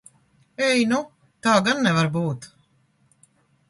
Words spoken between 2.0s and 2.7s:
būt!